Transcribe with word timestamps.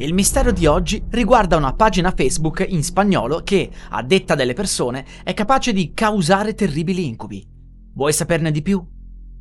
Il 0.00 0.14
mistero 0.14 0.50
di 0.50 0.64
oggi 0.64 1.04
riguarda 1.10 1.58
una 1.58 1.74
pagina 1.74 2.14
Facebook 2.16 2.64
in 2.66 2.82
spagnolo 2.82 3.42
che, 3.44 3.68
a 3.90 4.02
detta 4.02 4.34
delle 4.34 4.54
persone, 4.54 5.04
è 5.22 5.34
capace 5.34 5.74
di 5.74 5.92
causare 5.92 6.54
terribili 6.54 7.06
incubi. 7.06 7.46
Vuoi 7.92 8.14
saperne 8.14 8.50
di 8.50 8.62
più? 8.62 8.82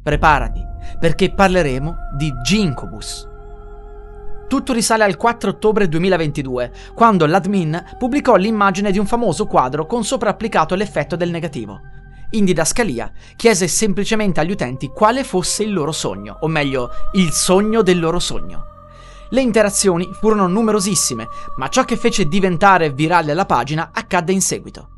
Preparati, 0.03 0.61
perché 0.99 1.31
parleremo 1.33 1.95
di 2.17 2.29
Gincobus. 2.43 3.25
Tutto 4.49 4.73
risale 4.73 5.05
al 5.05 5.15
4 5.15 5.51
ottobre 5.51 5.87
2022, 5.87 6.73
quando 6.93 7.25
l'admin 7.25 7.81
pubblicò 7.97 8.35
l'immagine 8.35 8.91
di 8.91 8.99
un 8.99 9.05
famoso 9.05 9.47
quadro 9.47 9.85
con 9.85 10.03
sopra 10.03 10.31
applicato 10.31 10.75
l'effetto 10.75 11.15
del 11.15 11.29
negativo. 11.29 11.79
In 12.31 12.43
didascalia 12.43 13.09
chiese 13.37 13.69
semplicemente 13.69 14.41
agli 14.41 14.51
utenti 14.51 14.89
quale 14.89 15.23
fosse 15.23 15.63
il 15.63 15.71
loro 15.71 15.93
sogno, 15.93 16.35
o 16.41 16.47
meglio, 16.49 16.89
il 17.13 17.31
sogno 17.31 17.81
del 17.81 17.97
loro 17.97 18.19
sogno. 18.19 18.77
Le 19.31 19.41
interazioni 19.41 20.09
furono 20.11 20.47
numerosissime, 20.47 21.27
ma 21.57 21.69
ciò 21.69 21.83
che 21.85 21.97
fece 21.97 22.27
diventare 22.27 22.91
virale 22.91 23.33
la 23.33 23.45
pagina 23.45 23.91
accadde 23.93 24.31
in 24.31 24.41
seguito. 24.41 24.89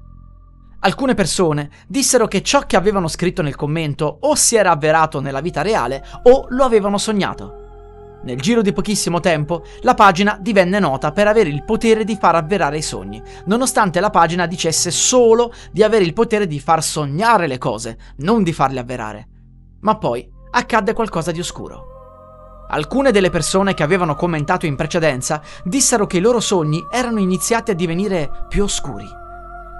Alcune 0.83 1.13
persone 1.13 1.69
dissero 1.87 2.27
che 2.27 2.41
ciò 2.41 2.61
che 2.61 2.75
avevano 2.75 3.07
scritto 3.07 3.41
nel 3.41 3.55
commento 3.55 4.17
o 4.21 4.33
si 4.35 4.55
era 4.55 4.71
avverato 4.71 5.19
nella 5.19 5.41
vita 5.41 5.61
reale 5.61 6.03
o 6.23 6.47
lo 6.49 6.63
avevano 6.63 6.97
sognato. 6.97 7.59
Nel 8.23 8.39
giro 8.39 8.61
di 8.61 8.71
pochissimo 8.71 9.19
tempo, 9.19 9.63
la 9.81 9.95
pagina 9.95 10.37
divenne 10.39 10.79
nota 10.79 11.11
per 11.11 11.27
avere 11.27 11.49
il 11.49 11.63
potere 11.63 12.03
di 12.03 12.15
far 12.15 12.35
avverare 12.35 12.77
i 12.77 12.81
sogni, 12.83 13.21
nonostante 13.45 13.99
la 13.99 14.11
pagina 14.11 14.45
dicesse 14.45 14.91
solo 14.91 15.51
di 15.71 15.83
avere 15.83 16.03
il 16.03 16.13
potere 16.13 16.47
di 16.47 16.59
far 16.59 16.81
sognare 16.83 17.47
le 17.47 17.57
cose, 17.57 17.97
non 18.17 18.43
di 18.43 18.53
farle 18.53 18.79
avverare. 18.79 19.27
Ma 19.81 19.97
poi 19.97 20.27
accadde 20.51 20.93
qualcosa 20.93 21.31
di 21.31 21.39
oscuro. 21.39 22.00
Alcune 22.73 23.11
delle 23.11 23.29
persone 23.29 23.73
che 23.73 23.83
avevano 23.83 24.15
commentato 24.15 24.65
in 24.65 24.77
precedenza 24.77 25.41
dissero 25.65 26.07
che 26.07 26.17
i 26.17 26.21
loro 26.21 26.39
sogni 26.39 26.81
erano 26.89 27.19
iniziati 27.19 27.71
a 27.71 27.75
divenire 27.75 28.45
più 28.47 28.63
oscuri, 28.63 29.05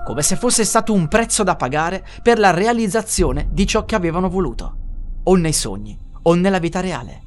come 0.06 0.22
se 0.22 0.36
fosse 0.36 0.66
stato 0.66 0.92
un 0.92 1.08
prezzo 1.08 1.44
da 1.44 1.56
pagare 1.56 2.06
per 2.22 2.38
la 2.38 2.52
realizzazione 2.52 3.47
di 3.50 3.66
ciò 3.66 3.86
che 3.86 3.95
avevano 3.95 4.28
voluto, 4.28 4.75
o 5.23 5.36
nei 5.38 5.53
sogni 5.53 5.97
o 6.23 6.34
nella 6.34 6.59
vita 6.59 6.81
reale. 6.81 7.22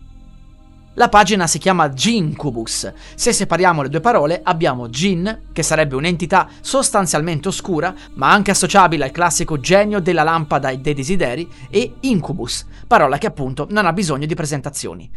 La 0.96 1.08
pagina 1.08 1.46
si 1.46 1.58
chiama 1.58 1.92
Gincubus. 1.92 2.92
Se 3.14 3.32
separiamo 3.32 3.82
le 3.82 3.88
due 3.88 4.00
parole 4.00 4.40
abbiamo 4.44 4.90
Gin, 4.90 5.46
che 5.52 5.62
sarebbe 5.62 5.96
un'entità 5.96 6.46
sostanzialmente 6.60 7.48
oscura, 7.48 7.92
ma 8.14 8.30
anche 8.30 8.50
associabile 8.50 9.04
al 9.04 9.10
classico 9.10 9.58
genio 9.58 10.00
della 10.00 10.22
lampada 10.22 10.68
e 10.68 10.78
dei 10.78 10.94
desideri, 10.94 11.50
e 11.70 11.94
Incubus, 12.00 12.66
parola 12.86 13.16
che 13.16 13.26
appunto 13.26 13.66
non 13.70 13.86
ha 13.86 13.92
bisogno 13.94 14.26
di 14.26 14.34
presentazioni. 14.34 15.10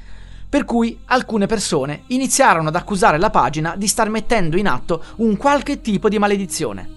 Per 0.49 0.63
cui 0.63 0.97
alcune 1.05 1.45
persone 1.45 2.03
iniziarono 2.07 2.69
ad 2.69 2.75
accusare 2.75 3.17
la 3.17 3.29
pagina 3.29 3.75
di 3.75 3.85
star 3.85 4.09
mettendo 4.09 4.55
in 4.55 4.67
atto 4.67 5.03
un 5.17 5.35
qualche 5.35 5.81
tipo 5.81 6.07
di 6.07 6.17
maledizione. 6.17 6.89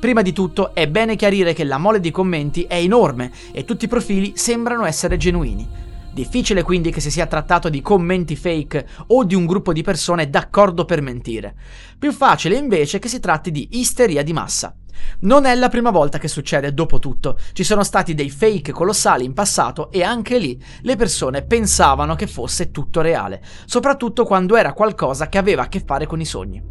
Prima 0.00 0.20
di 0.20 0.32
tutto 0.32 0.74
è 0.74 0.88
bene 0.88 1.14
chiarire 1.14 1.52
che 1.52 1.62
la 1.62 1.78
mole 1.78 2.00
di 2.00 2.10
commenti 2.10 2.64
è 2.64 2.74
enorme 2.74 3.30
e 3.52 3.64
tutti 3.64 3.84
i 3.84 3.88
profili 3.88 4.32
sembrano 4.34 4.84
essere 4.84 5.16
genuini. 5.16 5.68
Difficile 6.12 6.64
quindi 6.64 6.90
che 6.90 7.00
si 7.00 7.10
sia 7.12 7.26
trattato 7.26 7.68
di 7.68 7.80
commenti 7.80 8.34
fake 8.34 8.86
o 9.06 9.22
di 9.22 9.36
un 9.36 9.46
gruppo 9.46 9.72
di 9.72 9.82
persone 9.82 10.28
d'accordo 10.28 10.84
per 10.84 11.00
mentire. 11.00 11.54
Più 11.96 12.12
facile 12.12 12.56
invece 12.56 12.98
che 12.98 13.06
si 13.06 13.20
tratti 13.20 13.52
di 13.52 13.68
isteria 13.78 14.24
di 14.24 14.32
massa. 14.32 14.74
Non 15.20 15.44
è 15.44 15.54
la 15.54 15.68
prima 15.68 15.90
volta 15.90 16.18
che 16.18 16.28
succede, 16.28 16.74
dopo 16.74 16.98
tutto. 16.98 17.38
Ci 17.52 17.64
sono 17.64 17.82
stati 17.82 18.14
dei 18.14 18.30
fake 18.30 18.72
colossali 18.72 19.24
in 19.24 19.34
passato 19.34 19.90
e 19.90 20.02
anche 20.02 20.38
lì 20.38 20.60
le 20.82 20.96
persone 20.96 21.42
pensavano 21.42 22.14
che 22.14 22.26
fosse 22.26 22.70
tutto 22.70 23.00
reale, 23.00 23.42
soprattutto 23.66 24.24
quando 24.24 24.56
era 24.56 24.72
qualcosa 24.72 25.28
che 25.28 25.38
aveva 25.38 25.62
a 25.62 25.68
che 25.68 25.82
fare 25.84 26.06
con 26.06 26.20
i 26.20 26.24
sogni. 26.24 26.62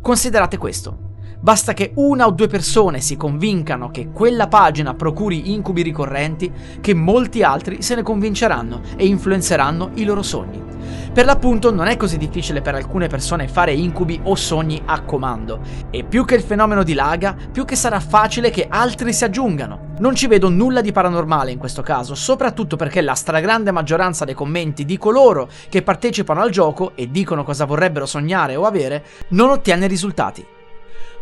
Considerate 0.00 0.56
questo. 0.56 1.16
Basta 1.40 1.72
che 1.72 1.92
una 1.94 2.26
o 2.26 2.32
due 2.32 2.48
persone 2.48 3.00
si 3.00 3.16
convincano 3.16 3.90
che 3.90 4.10
quella 4.10 4.48
pagina 4.48 4.94
procuri 4.94 5.52
incubi 5.52 5.82
ricorrenti, 5.82 6.52
che 6.80 6.94
molti 6.94 7.42
altri 7.44 7.80
se 7.80 7.94
ne 7.94 8.02
convinceranno 8.02 8.80
e 8.96 9.06
influenzeranno 9.06 9.90
i 9.94 10.04
loro 10.04 10.22
sogni. 10.22 10.67
Per 11.12 11.24
l'appunto 11.24 11.72
non 11.72 11.86
è 11.86 11.96
così 11.96 12.18
difficile 12.18 12.60
per 12.60 12.74
alcune 12.74 13.08
persone 13.08 13.48
fare 13.48 13.72
incubi 13.72 14.20
o 14.24 14.34
sogni 14.34 14.80
a 14.84 15.02
comando, 15.02 15.60
e 15.90 16.04
più 16.04 16.24
che 16.24 16.34
il 16.34 16.42
fenomeno 16.42 16.82
dilaga, 16.82 17.36
più 17.50 17.64
che 17.64 17.76
sarà 17.76 18.00
facile 18.00 18.50
che 18.50 18.66
altri 18.68 19.12
si 19.12 19.24
aggiungano. 19.24 19.94
Non 19.98 20.14
ci 20.14 20.26
vedo 20.26 20.48
nulla 20.48 20.80
di 20.80 20.92
paranormale 20.92 21.50
in 21.50 21.58
questo 21.58 21.82
caso, 21.82 22.14
soprattutto 22.14 22.76
perché 22.76 23.00
la 23.00 23.14
stragrande 23.14 23.72
maggioranza 23.72 24.24
dei 24.24 24.34
commenti 24.34 24.84
di 24.84 24.96
coloro 24.96 25.48
che 25.68 25.82
partecipano 25.82 26.40
al 26.40 26.50
gioco 26.50 26.92
e 26.94 27.10
dicono 27.10 27.42
cosa 27.42 27.64
vorrebbero 27.64 28.06
sognare 28.06 28.54
o 28.56 28.64
avere, 28.64 29.04
non 29.28 29.50
ottiene 29.50 29.86
risultati. 29.86 30.46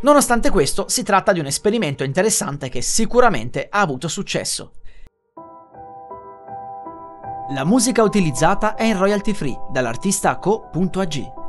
Nonostante 0.00 0.50
questo, 0.50 0.84
si 0.88 1.02
tratta 1.02 1.32
di 1.32 1.40
un 1.40 1.46
esperimento 1.46 2.04
interessante 2.04 2.68
che 2.68 2.82
sicuramente 2.82 3.66
ha 3.70 3.80
avuto 3.80 4.08
successo. 4.08 4.72
La 7.50 7.64
musica 7.64 8.02
utilizzata 8.02 8.74
è 8.74 8.82
in 8.82 8.98
royalty 8.98 9.32
free 9.32 9.56
dall'artista 9.70 10.36
co.ag. 10.38 11.45